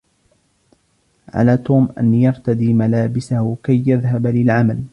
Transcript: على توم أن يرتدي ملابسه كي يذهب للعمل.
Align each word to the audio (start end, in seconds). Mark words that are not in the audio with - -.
على 1.29 1.57
توم 1.57 1.89
أن 1.97 2.13
يرتدي 2.13 2.73
ملابسه 2.73 3.57
كي 3.63 3.83
يذهب 3.87 4.27
للعمل. 4.27 4.83